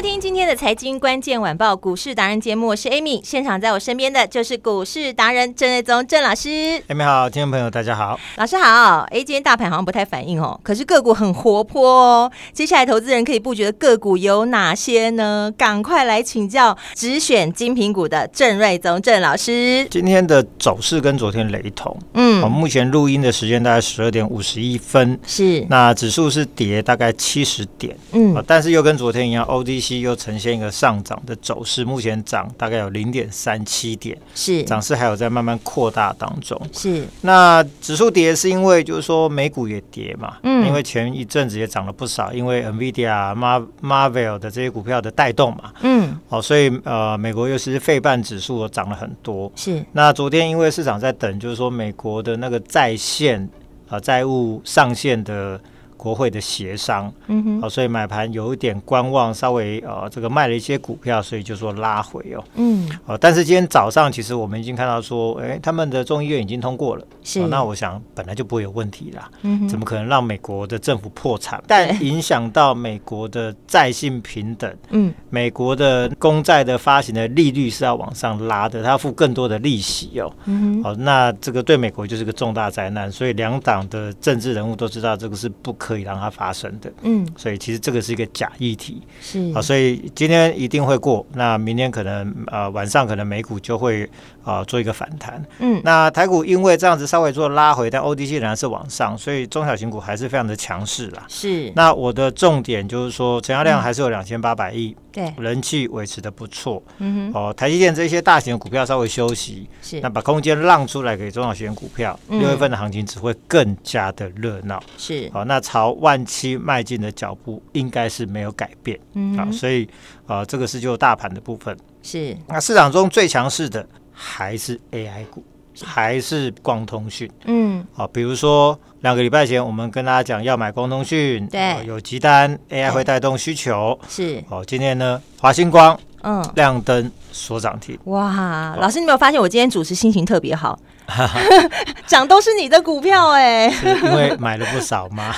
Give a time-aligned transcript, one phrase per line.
[0.00, 6.48] 收听今天的财经关键晚报股市达人节目，我是 Amy，现场在我身边的就是股市达人郑瑞宗郑老师。
[6.88, 9.00] Amy 好，听众朋友大家好，老师好。
[9.10, 12.32] 哎，今天大盘好像不太反应哦，可是个股很活泼哦。
[12.54, 15.52] 接下来投资人可以布局的个股有哪些呢？
[15.58, 19.86] 赶快来请教只选精品股的郑瑞宗郑老师。
[19.90, 29.89] 今天的走势跟昨天雷同，嗯，我目前录音的时间大概十二点五十一分，是那指数是跌大概七十点，嗯，但是又跟昨天一样，OD。
[29.98, 36.56] 又呈现一个上涨的走势，目前涨大概有零点三七点，是涨势还有在慢慢扩大当中。
[36.72, 49.50] 是那指数跌是因为就是说美股也跌嘛，嗯，因为前一阵子也涨了不少，因为 NVIDIA、Mar Marvel 的这些股票的带动嘛，嗯，好，所以呃，美国又是费半指数涨了很多。
[49.56, 53.42] 是那昨天因为市场在等，就是说美国的那个在线
[53.88, 55.60] 啊、呃、债务上限的。
[56.00, 71.62] 国会的协商，嗯哼，好，所以买盘有一点观望，稍微呃这个卖了一些股票，所以就说拉回哦，嗯，好，但是今天早上其实我们已经看到说，哎，他们的众议院已经通过了，是，那我想本来就不会有问题啦，嗯哼，怎么可能让美国的政府破产？
[71.66, 85.89] 但影响到美国的债信平等，嗯，美国的公债的发行的利率是要往上拉的，它要付更多的利息哦，嗯哼，好，那这个对美国就是个重大灾难，所以两党的政治人物都知道这个是不可。
[85.90, 94.08] 可以让它发生的，嗯，所以其实这个是一个假议题，是啊，所以今天一定会过，那明天可能呃晚上可能美股就会
[94.42, 101.72] 啊、呃、做一个反弹，嗯，那台股因为这样子稍微做拉回，但 ODC 仍然是往上，所以中小型股还是非常的强势啦，是。
[101.74, 104.96] 那我的重点就是说，成交量还是有两千八百亿。
[105.12, 106.80] 对，人气维持的不错。
[106.98, 114.80] 嗯哼，哦，台积电这些大型的股票稍微休息，是那把空间让出来给中小型股票，六、嗯、月份的行情只会更加的热闹。
[114.96, 118.96] 是，好、哦，那朝万七迈进的脚步应该是没有改变。
[119.14, 119.84] 嗯，好，所以
[120.26, 121.76] 啊、呃，这个是就大盘的部分。
[122.04, 123.84] 是，那市场中最强势的
[124.22, 125.42] 还是 AI 股。
[125.82, 140.78] 还是光通讯，嗯，好，比如说两个礼拜前我们跟大家讲要买光通讯，对，有急单，AI 会带动需求，是，哦，今天呢，华星光，嗯，亮灯所涨停，哇，老师，你有没有发现我今天主持心情特别好？
[142.06, 145.34] 涨都是你的股票哎，因为买了不少嘛，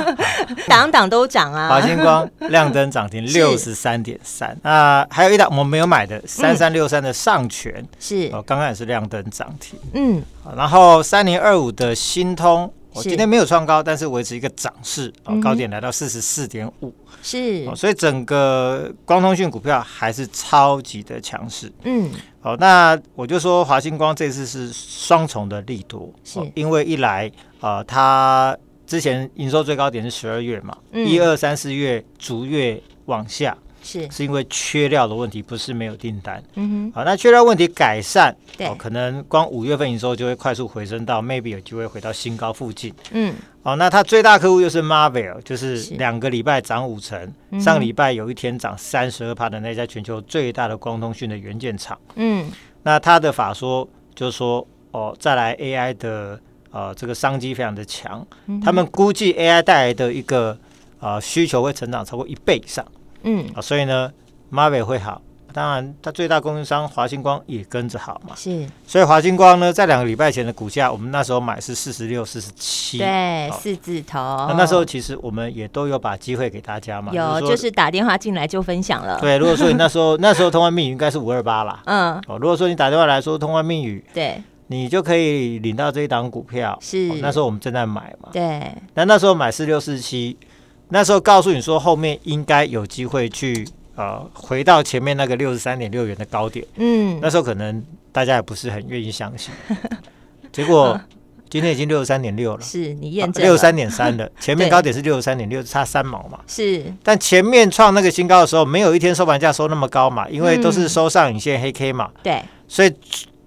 [0.68, 1.68] 档档都涨啊。
[1.68, 8.30] 华星光亮灯涨停六十三点三，那还有一档我们没有买的三三六三的上诠是。
[8.32, 10.22] 哦，刚刚也是亮灯涨停，嗯，
[10.56, 12.72] 然后三零二五的新通。
[12.96, 16.92] 我今天没有创高，但是维持一个涨势，哦，高点来到四十四点五，
[17.22, 27.30] 是，所以整个光通讯股票还是超级的强势，嗯，好，那我就说华星光这次是双重的利多，是，因为一来
[27.60, 33.56] 啊，它之前营收最高点是十二月嘛，一二三四月逐月往下。
[33.86, 36.42] 是，是因为缺料的问题，不是没有订单。
[36.54, 42.92] 嗯哼，好，那缺料问题改善，对，可能光五月份营收就会快速回升到 maybe 有机会回到新高附近。
[43.12, 43.32] 嗯，
[43.62, 51.96] 好，那他最大客户又是 Marvell，就是两个礼拜涨五成，上个礼拜有一天涨三十二帕的那家全球最大的光通讯的元件厂。
[52.16, 52.50] 嗯，
[52.82, 58.26] 那他的法说就是说，哦，再来 AI 的呃这个商机非常的强，
[58.64, 60.58] 他们估计 AI 带来的一个
[60.98, 62.84] 呃需求会成长超过一倍以上。
[63.26, 64.10] 嗯啊，所以呢
[64.50, 65.20] ，Marvell 会好，
[65.52, 68.34] 当然它最大供应商华星光也跟着好嘛。
[68.36, 74.18] 是，所以华星光呢，在两个礼拜前的股价，我们那时候买是四十六、四十七，对，四字头。
[74.48, 79.18] 那那时候其实我们也都有把机会给大家嘛，有，就是打电话进来就分享了。
[79.20, 86.78] 对，如果说你那时候那时候通关密语应该是五二八啦，嗯，哦，如果说你打电话来说通关密语，对，你就可以领到这一档股票。
[86.80, 90.36] 是，那时候我们正在买嘛，对，那那时候买四六四七。
[90.88, 93.66] 那时候告诉你说，后面应该有机会去
[93.96, 96.64] 呃回到前面那个六十三点六元的高点。
[96.76, 99.52] 嗯，那时候可能大家也不是很愿意相信，
[100.52, 100.98] 结果
[101.50, 106.40] 今天已经六十三点六了，是你验证六十三点三了， 前面高点是六十三点六，差三毛嘛。
[106.46, 112.10] 是，但前面创那个新高的时候，没有一天收盘价收那么高嘛，因为都是收上影线黑 K 嘛。
[112.22, 112.92] 对，所以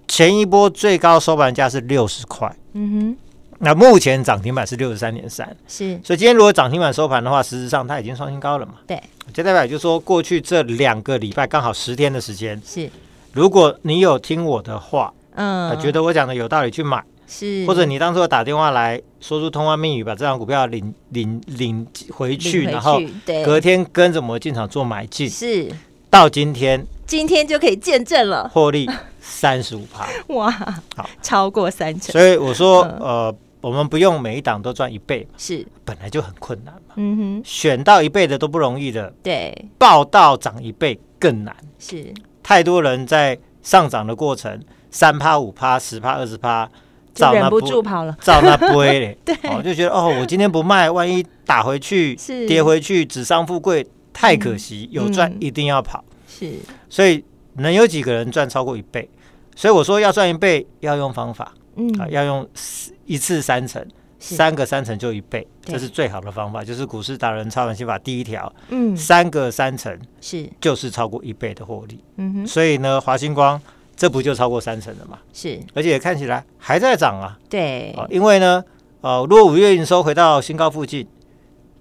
[0.08, 2.54] 前一波最高收盘价是六十块。
[2.72, 3.16] 嗯哼，
[3.62, 6.00] 那目前涨停板是六十三点三，是。
[6.02, 8.74] 所以今天如果涨停板收盘的话，事实上它已经创新高了嘛。
[8.86, 9.00] 对，
[9.32, 12.90] 就代表就是说，过去这两个礼拜刚好十天的时间，是。
[13.32, 17.04] 如果你有听我的话，嗯，觉得我讲的有道理去买。
[17.28, 23.00] 是，或者你当初打电话来说出通话密语，把这张股票领领领回去，然后
[23.44, 25.70] 隔天跟着我们进场做买进，是
[26.10, 28.90] 到今天，今天就可以见证了，获利
[29.20, 30.50] 三十五趴， 哇，
[30.96, 32.10] 好，超过三成。
[32.10, 35.66] 所以我说，呃，我们不用每一档都赚一倍，是。
[35.84, 42.12] 本来就很困难嘛，嗯哼，选到一倍的都不容易的，对，报到涨一倍更难，是。
[42.42, 44.60] 太多人在上涨的过程，
[44.90, 46.68] 三趴五趴十趴二十趴。
[47.34, 52.16] 忍不住跑了，照那杯嘞， 对，我就觉得哦，我今天不卖，万一打回去，
[52.46, 54.88] 跌回去，纸上富贵，太可惜。
[54.92, 56.54] 有赚一定要跑，是，
[56.88, 57.22] 所以
[57.54, 59.10] 能有几个人赚超过一倍？
[59.54, 62.48] 所以我说要赚一倍，要用方法，嗯，要用
[63.04, 63.86] 一次三成，
[64.18, 73.60] 三个三成就一倍，这是最好的方法，就是股市达人操盘心法第一条，嗯，三个三成是就是超过一倍的获利，嗯哼，所以呢，华星光。
[73.96, 75.18] 这不就超过三成了嘛？
[75.30, 77.38] 是，而且看起来还在涨啊。
[77.50, 78.64] 对，因为呢，
[79.02, 81.06] 呃，如果五月营收回到新高附近，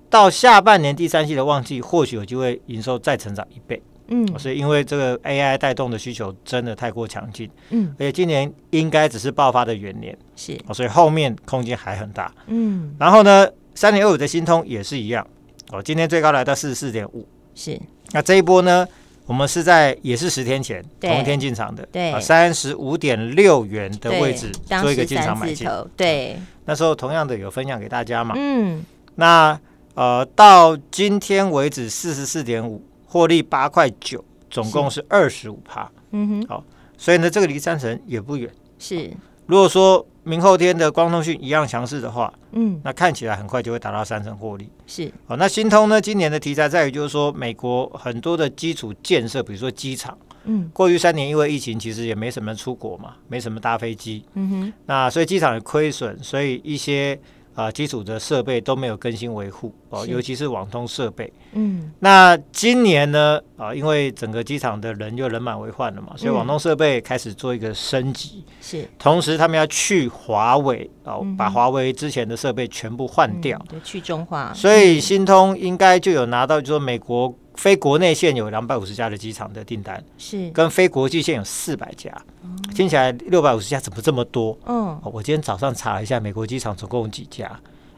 [0.09, 3.81] 到下半年第三季的旺季，或许有机会营收再成长一倍。
[4.09, 7.49] 嗯，所以因为这个 AI 带动的需求真的太过强劲。
[7.69, 10.17] 嗯，而且今年应该只是爆发的元年。
[10.35, 12.33] 是，所以后面空间还很大。
[12.47, 15.25] 嗯，然后呢，三点二五的新通也是一样。
[15.71, 17.27] 哦，今天最高来到四十四点五。
[17.55, 17.79] 是，
[18.11, 18.87] 那这一波呢？
[19.25, 24.51] 我们是在也是十天前同一天进场的，对，三十五点六元的位置
[24.81, 26.35] 做一个进场买进，对，
[26.65, 28.83] 那时候同样的有分享给大家嘛，嗯，
[29.13, 29.59] 那
[29.93, 36.63] 呃到今天为止四十四点五，获利八块九，总共是二十五趴，嗯哼，好，
[36.97, 39.11] 所以呢这个离三成也不远，是，
[39.47, 40.05] 如果说。
[40.23, 44.69] 明后天的光通讯一样强势的话，嗯，那看起来很快就会达到三成获利。
[44.85, 45.99] 是，好，那新通呢？
[45.99, 57.19] 今年的题材在于，就是说美国很多的基础建设，比如说机场，嗯，过去三年因为疫情，其实也没什么出国嘛，没什么搭飞机，嗯哼，那所以机场也亏损，所以一些。
[57.59, 61.29] 啊，基础的设备都没有更新维护哦，尤其是网通设备。
[61.51, 63.37] 嗯，那今年呢？
[63.57, 68.45] 啊，因为整个机场的人又人满为患了嘛，所以网通设备开始做一个升级。
[68.61, 74.53] 是，同时他们要去华为哦，把华为之前的设备全部换掉，对，去中化。
[74.53, 77.35] 所以新通应该就有拿到，就说美国。
[77.59, 82.09] 非国内线有两百五十家的机场的订单，是跟非国际线有四百家，
[82.41, 84.57] 嗯、听起来六百五十家怎么这么多？
[84.65, 87.51] 嗯，我今天早上查了一下，美国机场总共有几家。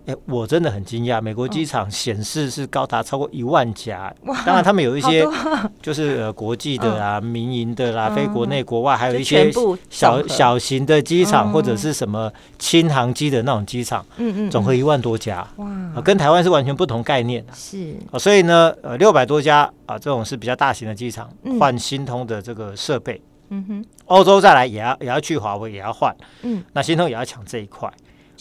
[0.07, 4.13] 哎，我真的很惊讶，美国机场显示是高达超过一万家。
[4.24, 4.36] 哇！
[4.44, 5.24] 当然，他们有一些
[5.81, 9.51] 就是呃国际的啊、民营的啦、非国内国外，还有一些
[9.89, 14.03] 小小型的机场或者是什么轻航机的那种机场。
[14.18, 15.48] 嗯嗯，总和一万多家。
[15.57, 16.01] 哇！
[16.03, 17.53] 跟台湾是完全不同概念的。
[17.53, 17.95] 是。
[18.18, 23.21] 所以呢，呃，六百多家啊，这种是比较大型的机场，换新通的这个设备。
[23.50, 23.86] 嗯哼。
[24.06, 26.15] 欧洲再来也要也要去华为也要换。
[26.42, 26.63] 嗯。
[26.74, 27.92] 那新通也要抢这一块。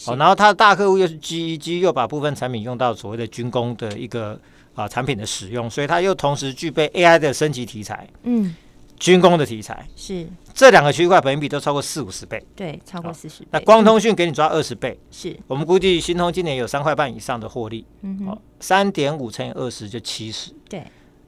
[0.07, 4.39] 哦，然后它的大客户又是 GEG，又把部分产品用到所谓的军工的一个
[4.73, 8.55] 啊产品的使用，所以它又同时具备 AI 的升级题材，嗯，
[8.99, 9.87] 军工的题材。
[9.95, 10.27] 是。
[10.53, 13.47] 这两个区块，本益比都超过四五十倍，对，超过四十倍。
[13.51, 15.33] 那光通讯给你抓二十倍，是。
[15.47, 20.83] 我们估计新通今年有三块半以上的获利，嗯哼，三点五乘以二十就七十，对，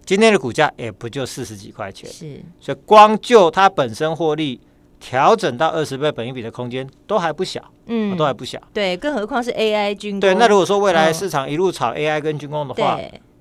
[0.05, 4.59] 今天的股价也不就四十几块钱，是，所以光就它本身获利。
[5.03, 8.57] 调整到二十倍本益比的空间都还不小，嗯，都还不小。
[8.73, 10.21] 对，更何况是 AI 军工。
[10.21, 12.97] 对，那如果说未来市场一路炒 AI 跟军工的话，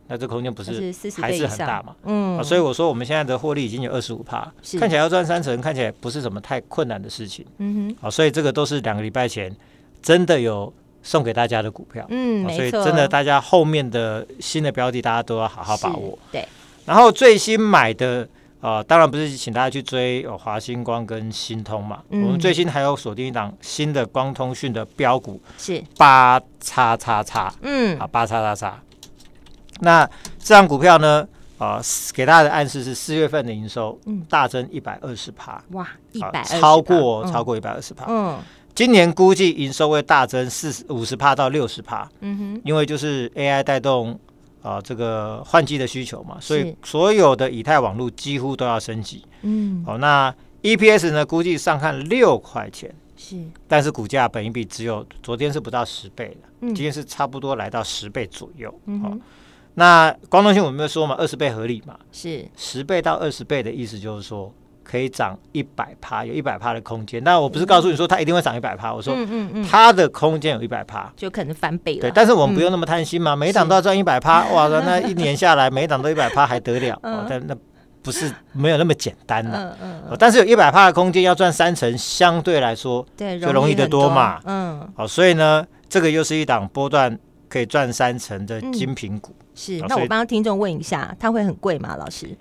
[0.09, 1.95] 那这空间不是还是很大嘛？
[2.03, 7.47] 嗯，所以我说我们现在的获利已经有二十五趴，看起来要赚三成，看起来不是什么太困难的事情。
[7.59, 9.55] 嗯哼，好，所以这个都是两个礼拜前
[10.03, 12.05] 真的有送给大家的股票。
[12.09, 16.19] 嗯，所以真的大家后面的新的标的，大家都要好好把握。
[16.33, 16.45] 对，
[16.85, 18.29] 然后最新买的。
[18.63, 28.81] 啊、呃，当然不是请大家去追有华星光跟新通嘛，嗯、我们最新还有锁定一档新的光通讯的标股，是八叉叉叉，嗯，啊八叉叉叉。
[29.81, 31.27] 那这档股票呢，
[31.59, 31.83] 啊、呃，
[32.15, 38.39] 给大家的暗示是四月份的营收，嗯，大增一百二十趴，哇，一百超过、嗯、超过一百二十趴，嗯，
[38.77, 44.17] 今年估计营收会大增四十五十帕到六十帕，嗯哼，因为就是 AI 带动。
[44.63, 49.25] 啊，这个换机的需求嘛，所以所有的以太网络几乎都要升级。
[49.43, 51.27] 嗯，好，那 EPS 呢？
[51.27, 58.73] 估计上看六块钱，是，但是股价本一比只有昨天是不到十倍的，嗯，今天是差不多来到十倍左右。
[58.87, 59.19] 嗯哦，
[59.75, 61.99] 那光通讯我们没有说嘛，二十倍合理嘛？
[62.13, 67.23] 是，十倍到二十倍的意思就是说可以涨一百趴，有一百趴的空间。
[67.23, 72.01] 但我不是告诉你说它一定会涨一百趴，我说嗯嗯它的空间有一百趴，就可能翻倍了。
[72.03, 76.99] 对，但是我们不用那么贪心嘛，每一档都要赚一百趴， 哇，那一年下来每一档都一百趴还得了？
[77.29, 77.57] 但那。
[78.05, 87.17] 不是没有那么简单的，嗯嗯，但是有一百趴的空间要赚三成，相对来说对就容易得多嘛，嗯，好，所以呢，这个又是一档波段
[87.49, 89.33] 可以赚三成的精品股。
[89.55, 91.95] 是，那我帮听众问一下，它会很贵吗？
[91.97, 92.37] 老师？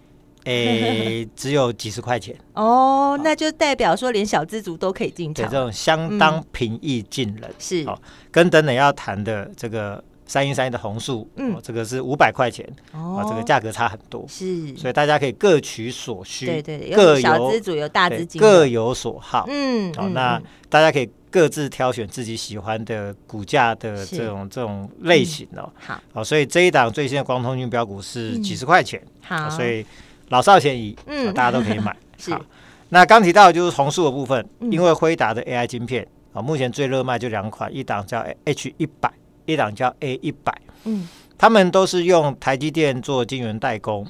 [0.46, 2.36] 诶，只有几十块钱。
[2.54, 7.54] 哦，那就代表说连小资族都可以进场，对，这种相当平易近人。
[7.60, 10.04] 是，好，跟等等要谈的这个。
[10.28, 29.86] 三一三一的红树，嗯，这个是五百块钱，哦，这个价格差很多，是，所以大家可以各取所需，对对，各有小资主有大资金，各有所好，嗯，好，那大家可以各自挑选自己喜欢的股价的这种这种类型哦，好，好，所以这一档最新的光通讯标股是几十块钱，好，所以
[30.32, 31.96] 老少咸宜，嗯，大家都可以买，
[32.30, 32.42] 好，
[32.90, 39.10] 那刚提到的就是红树的部分，因为辉达的 AI 晶片啊，目前最热卖就两款，一档叫 H 一百。
[39.48, 44.06] 一档叫 A 一百，嗯，他们都是用台积电做晶圆代工，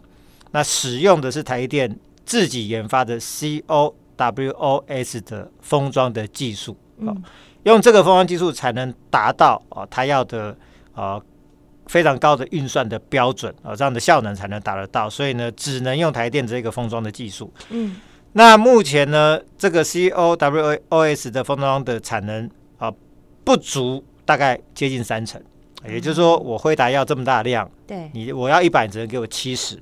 [0.52, 7.24] 那使用的是台积电自己研发的 CoWoS 的封装的技术，嗯，
[7.64, 10.56] 用这个封装技术才能达到哦，他要的
[10.94, 11.20] 啊
[11.92, 17.98] 非常高的运算的标准啊，这样的效能才能达得到，所以呢，只能用台电这个封装的技术，嗯，
[18.32, 22.90] 那目前呢，这个 CoWoS 的封装的产能啊
[23.44, 24.04] 不足。
[24.24, 25.42] 大概接近三成，
[25.86, 28.10] 也就是说，我辉达要这么大量，对。
[28.14, 29.78] 你，我要一百，只能给我七十，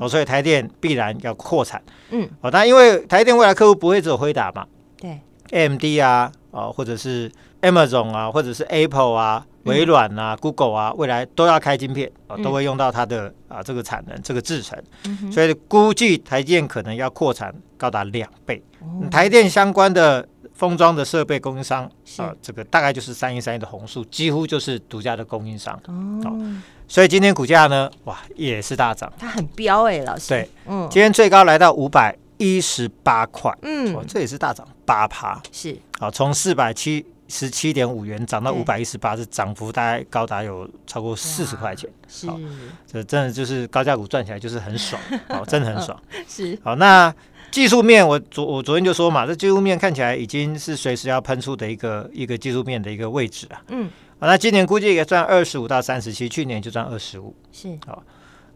[0.00, 4.64] 哦，所以台电必然要扩产，嗯，哦，但因为台电未来客户不会只有辉达嘛，
[4.98, 5.20] 对
[5.50, 7.30] ，AMD 啊，哦，或者是
[7.62, 14.80] Amazon 啊，或者是 Apple 啊，微软啊，Google 啊，未来都要开晶片，啊，都会用到它的啊这个产能，这个制程，
[15.32, 18.62] 所以估计台电可能要扩产高达两倍，
[19.10, 20.26] 台电相关的。
[20.54, 21.82] 封装的设备供应商
[22.16, 25.74] 啊，这个大概就是三一三一的红树，几乎就是独家的供应商
[26.22, 26.32] 哦。
[26.86, 30.28] 所以今天股价呢，哇，也是大涨，它很飙哎，老师。
[30.28, 35.76] 对，嗯，今天最高来到五百一十八块，嗯，这也是大涨八趴，是。
[35.98, 41.88] 好，从四百七十七点五元涨到五百一十八，是涨幅大概高达有超过四十块钱。
[42.08, 42.28] 是，
[42.86, 46.00] 这真的就是高价股赚起来就是很爽，哦，真的很爽。
[46.28, 47.14] 是，好，那。
[47.50, 53.62] 技术面，我昨我昨天就说嘛，这技术面看起来已经是随时要喷出的一个一个技术面的一个位置啊。
[53.68, 53.88] 嗯，
[54.18, 57.32] 好，那今年估计也赚二十五到三十七，去年就赚二十五。
[57.52, 58.02] 是，好，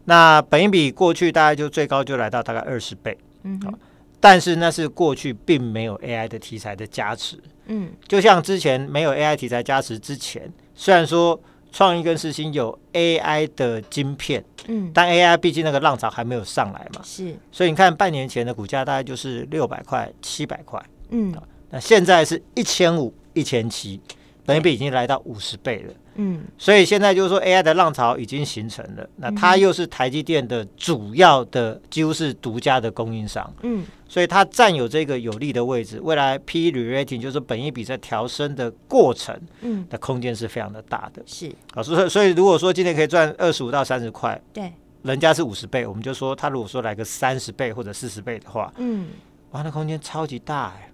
[0.03, 3.17] 那本一比过去大概就最高就来到大概二十倍。
[3.43, 3.79] 嗯哼，好，
[4.19, 7.37] 但是那是过去并没有 AI 的题材的加持。
[7.67, 11.39] 嗯，就像之前没有 AI 题材加持之前，虽然说。
[11.71, 21.31] 创意跟世芯有 AI 的晶片，嗯，但 AI 毕竟那个浪潮还没有上来嘛，是，所以你看半年前的股价大概就是六百块、七百块，嗯，
[21.69, 24.01] 那现在是一千五、一千七，
[24.49, 25.93] 本益比已经来到五十倍了。
[26.15, 33.53] 嗯，所以现在就是说 AI 的浪潮已经形成了，那它又是台积电的主要的，几乎是独家的供应商。
[33.61, 41.21] 嗯，所以它占有这个有利的位置，未来 P/E re-rating 就是本益比在调升的过程，嗯，的空间是非常的大的。
[41.25, 49.07] 是，好，所以所以如果说今天可以赚二十五到三十块，对，人家是五十倍，我们就说他如果说来个三十倍或者四十倍的话，嗯，
[49.51, 50.91] 哇，那空间超级大哎。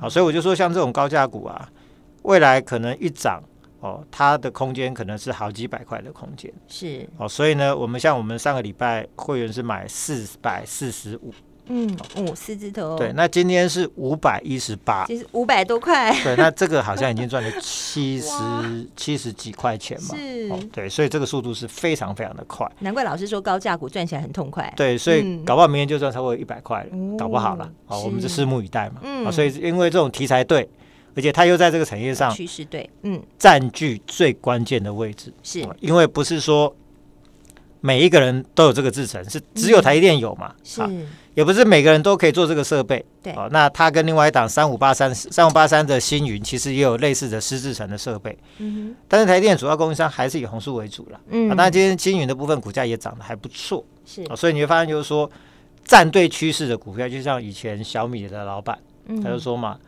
[0.00, 1.66] 好，所以我就说像这种高价股啊，
[2.26, 3.42] 未来可能一涨。
[3.80, 7.06] 哦，它的空间可能是好几百块的空间，是。
[7.18, 11.32] 哦，所以呢，我们像我们上个礼拜会员是买四百四十五，
[11.66, 18.32] 嗯，五四字头，对，那今天是五百一十八，其实五百多块，对，那这个好像已经赚了 七十
[18.96, 30.68] 七十几块钱嘛，是，哦对，所以这个速度是非常非常的快，难怪老师说高价股赚起来很痛快，对，所以搞不好明天就赚超过一百块了，搞不好了，好，我们就拭目以待嘛，嗯，所以因为这种题材对。
[31.16, 36.76] 而且它又在这个产业上趋势对，嗯，占据最关键的位置，是因为不是说
[37.80, 40.54] 每一个人都有这个制程，是只有台积电有嘛？
[40.62, 40.82] 是，
[41.34, 43.32] 也不是每个人都可以做这个设备，对。
[43.32, 51.48] 哦那它跟另外一档三五八三三五八三的星云，其实也有类似的湿制程的设备，嗯，但是台积电主要供应商还是以红树为主了，嗯。
[51.56, 54.24] 那今天星云的部分股价也涨得还不错，是。
[54.36, 55.30] 所以你会发现就是说，
[55.84, 58.78] 站对趋势的股票，就像以前小米的老板，
[59.22, 59.78] 他就说嘛。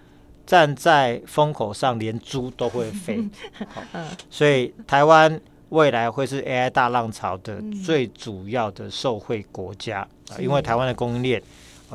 [0.49, 3.23] 站在风口上，连猪都会飞。
[3.69, 3.83] 好，
[4.31, 5.39] 所以台湾
[5.69, 9.99] 未来会是 AI 大浪潮的最主要的受惠国家
[10.31, 11.43] 啊，因为台湾的供应链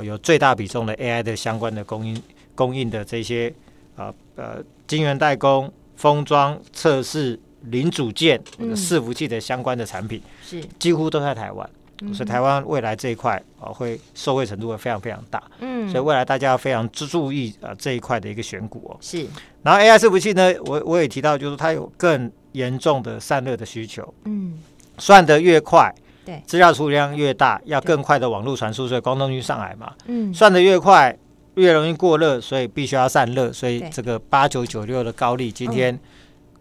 [0.04, 2.22] 有最大比重的 AI 的相关的供应
[2.54, 3.52] 供应的这些
[3.96, 8.40] 啊呃晶圆代工、封装、测试、零组件、
[8.76, 10.64] 伺服器的相关的产品，是。
[10.78, 11.68] 几乎都在台湾。
[12.14, 15.42] 所以台湾未来这一块啊，会受惠程度会非常非常大。
[15.60, 18.98] 嗯，所以未来大家要非常注意啊这一块的一个选股哦。
[19.00, 19.26] 是。
[19.62, 24.14] 然后 AI 伺服器呢，我我也提到，就是它有更严重的散热的需求。
[24.26, 24.58] 嗯。
[24.98, 25.94] 算得越快，
[26.26, 29.94] 对，资料处理量越大，要更快的网络传输，所以光通讯上来嘛。
[30.08, 30.34] 嗯。
[30.34, 31.18] 算得越快，
[31.56, 33.54] 越容易过热，所以必须要散热。
[33.54, 35.98] 所以这个八九九六的高利今天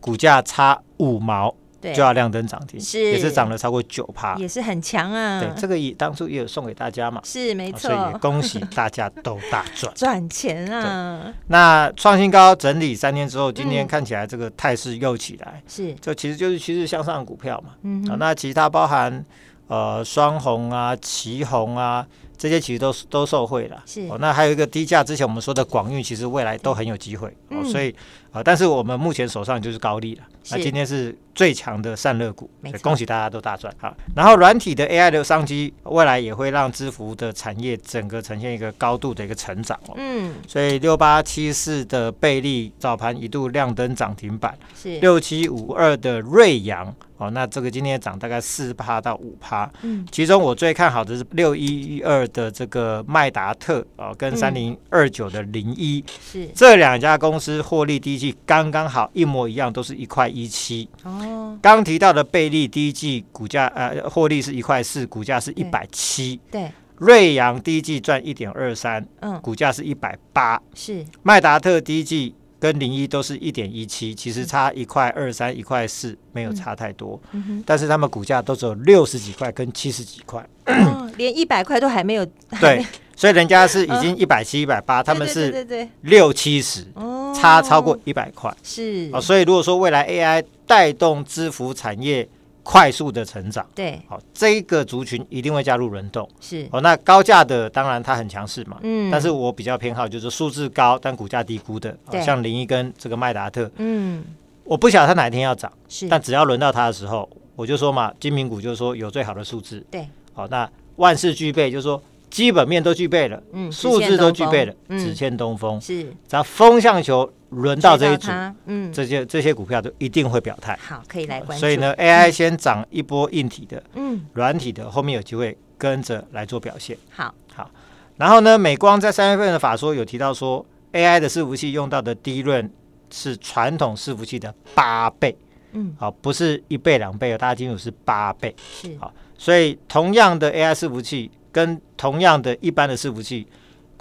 [0.00, 1.52] 股价差五毛。
[1.94, 3.00] 就要亮灯涨停，是。
[3.00, 5.40] 也是涨了超过九趴，也是很强啊。
[5.40, 9.92] 对，这个也当初也有送给大家嘛，是没错，所以也恭喜大家都大赚。
[9.96, 11.32] 赚钱啊。
[11.48, 15.94] 那创新高整理三天之后，今天看起来这个态势又起来，是。
[16.00, 17.74] 这其实就是趋势向上的股票嘛。
[17.82, 19.24] 嗯，那其他包含
[19.66, 22.06] 呃双红啊、旗红啊。
[22.42, 24.16] 这些其实都都受惠了，是哦。
[24.18, 27.64] 那还有一个低价，之前我们说的广运，其实未来都很有机会、嗯、哦。
[27.64, 27.88] 所以
[28.32, 30.24] 啊、呃，但是我们目前手上就是高利了。
[30.42, 32.50] 是那今天是最强的散热股，
[32.82, 33.72] 恭喜大家都大赚。
[33.78, 39.94] 好，然后软体的 AI 的商机，未来也会让支付的产业整个呈现一个高度的一个成长哦。
[39.96, 46.92] 嗯，所以六八七四的贝利早盘一度亮灯涨停板，是六七五二的瑞阳。
[47.16, 61.56] 哦，那这个今天涨大概四趴到五趴，嗯，其中我最看好的是六一一二的这个麦达特哦，跟三零二九的零一，是这两家公司获利第一季刚刚好一模一样，都是一块一七哦。
[61.62, 66.70] 刚提到的贝利第一季股价呃获利是一块四，股价是一百七，对。
[66.98, 71.04] 瑞阳第一季赚一点二三，嗯，股价是一百八，是。
[71.22, 72.34] 麦达特第一季。
[72.62, 77.20] 跟零一都是一点一七，其实差一块二三一块四，没有差太多。
[77.66, 82.24] 但是他们股价都只有六十几块跟七十几块，哦、连一百块都还没有。
[82.60, 85.66] 对，所以人家是已经一百七、一百八，他们是
[86.02, 86.86] 六七十，
[87.34, 88.56] 差超过一百块。
[88.62, 92.28] 是啊、哦，所以如果说未来 AI 带动支付产业。
[92.64, 96.68] 快速的成长，对，好，这一个族群一定会加入轮动，是。
[96.70, 96.80] 哦。
[96.80, 104.24] 那高价的当然它很强势嘛，嗯，但是我比较偏好就是数字高但股价低估的，对，像零一跟这个麦达特，嗯，
[104.62, 117.28] 我不晓得它哪一天要涨，是，但只要轮到它的时候，我就说嘛，精品股就是说有最好的数字，对，好，那万事俱备，就是说基本面都具备了，嗯，数字都具备了，只欠东风，是，只要风向球。
[117.52, 118.30] 轮到这一组，
[118.64, 120.78] 嗯，这些这些股票都一定会表态。
[120.82, 121.60] 好，可以来关注。
[121.60, 126.96] 所以呢，AI 先涨一波硬体的，嗯，软体的后面有机会跟着来做表现。
[127.10, 127.70] 好，好。
[128.16, 132.70] 然后呢，美光在三月份的法说有提到说，AI 的伺服器用到的低润
[133.10, 135.36] 是传统伺服器的八倍，
[135.72, 139.12] 嗯，好，不是一倍两倍哦，大家清楚是八倍，是好。
[139.36, 143.46] 所以同样的 AI 伺服器跟同样的一般的伺服器。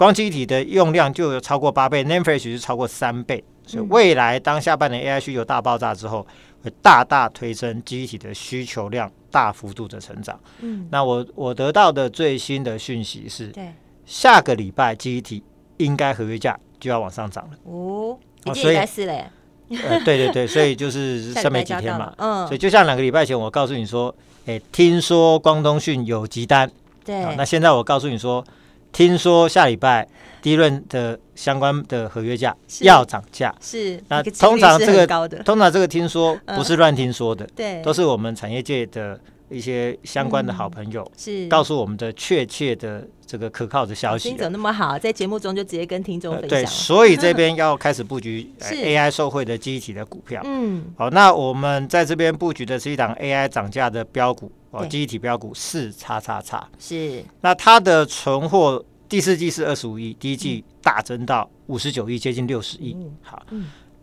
[0.01, 6.25] 光机体的用量就有超过八倍，NAND flash 是超过三倍，所以未来当下半年 AI 需求大爆炸之后，
[6.63, 10.39] 会大大推升机体的需求量大幅度的成长。
[10.61, 13.71] 嗯，那我我得到的最新的讯息是，对，
[14.03, 15.43] 下个礼拜机体
[15.77, 17.51] 应该合约价就要往上涨了。
[17.65, 19.29] 哦，已经应该是嘞。
[19.69, 22.11] 呃，对对对，所以 就是剩没几天嘛。
[22.17, 24.11] 嗯，所以就像两个礼拜前我告诉你说，
[24.47, 26.67] 哎，听说光通讯有急单。
[27.05, 28.43] 对，那现在我告诉你说。
[28.91, 30.07] 听说下礼拜
[30.41, 35.07] 第一轮的相关的合约价要涨价，是那通常这个
[35.43, 41.47] 通常这个听说不是乱听说的，对，都是我们产业界的一些相关的好朋友是。
[41.47, 44.29] 告诉我们的确切的这个可靠的消息。
[44.29, 46.49] 听怎么那么好，在节目中就直接跟听众分享。
[46.49, 50.41] 对，所以这边要开始布局 AI 受惠的记忆体的股票。
[50.43, 54.51] 嗯，好，那我们在这边布局的是一档 AI 涨价的标股。
[54.71, 56.67] 哦，记忆体标股四叉叉叉。
[56.79, 62.95] 是，那它的存货第四季是二十五亿，第一季大增到五十九亿，接近六十亿。
[63.21, 63.43] 好，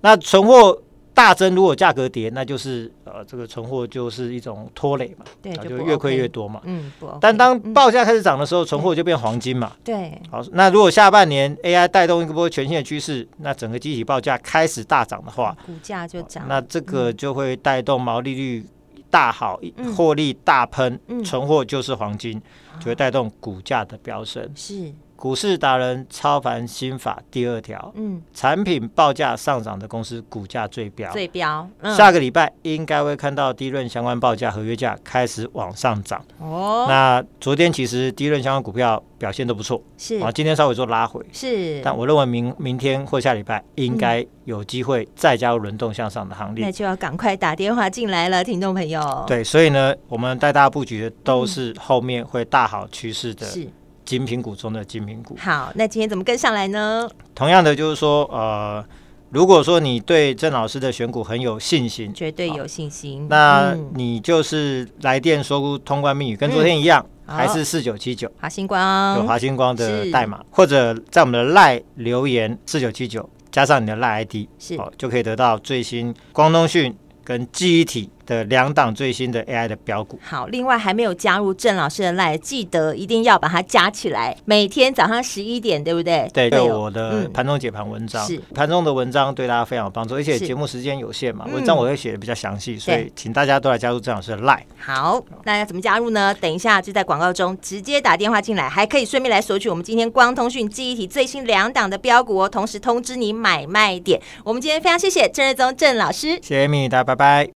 [0.03, 0.81] 那存货
[1.15, 6.61] 大增，如果价格跌，那就是呃，这个存货就是一种拖累嘛，对，就越亏越多嘛。
[6.65, 9.73] 嗯，但当报价开始涨的时候，存货就变黄金嘛。
[9.83, 18.67] 对，好，那如果下半年 AI 带动一波全新的趋势，那整个记忆体报价开始大涨的话，股价就涨，那这个就会带动毛利率。
[19.11, 19.61] 大好，
[19.97, 22.41] 获利大喷，存货就是黄金，
[22.79, 24.51] 就会带动股价的飙升。
[24.55, 24.93] 是。
[25.19, 31.69] 股市达人超凡心法第二条，嗯，产品报价上涨的公司股价最标，最标。
[31.81, 36.25] 嗯、下个礼拜应该会看到第一轮相关报价合约价开始往上涨。
[36.39, 41.83] 哦，那昨天其实第一轮相关股票表现都不错，是啊，今天稍微做拉回，是。
[41.83, 49.25] 但我认为明明天或下礼拜应该有机会再加入轮动向上的行列，那就要赶快打电话进来了，听众朋友。
[49.27, 53.45] 对，所以呢，我们带大家布局的都是后面会大好趋势的。
[53.45, 53.69] 是。
[54.09, 55.37] 精品股中的精品股。
[55.39, 57.07] 好，那今天怎么跟上来呢？
[57.35, 58.83] 同样的，就是说，呃，
[59.29, 68.33] 如果说你对郑老师的选股很有信心，绝对有信心，那你就是来电说通关密语，跟昨天一样，嗯、还是四九七九。
[68.41, 74.75] 华星光，有华星光的代码，或者在我们的赖留言四九七九，加上你的赖 ID，是。
[74.77, 80.21] 哦，就可以得到最新光通讯跟记忆体的两档最新的 AI 的标股。
[80.23, 84.37] 好，另外还没有加入郑老师的 LINE，记得一定要把它加起来。
[84.45, 86.31] 每天早上十一点，对不对？
[86.35, 94.61] 对，对我的盘中解盘文章，是盘中的文章对大家非常有帮助，而且节目时间有限嘛，文章我会写的比较详细，所以请大家都来加入郑老师的 LINE。
[94.79, 96.35] 好，那要怎么加入呢？
[96.35, 104.21] 等一下就在广告中直接打电话进来，还可以顺便来索取我们今天光通讯记忆体最新两档的标股哦，同时通知你买卖点。
[104.45, 107.58] 我们今天非常谢谢郑日宗郑老师，谢谢米大家，拜拜。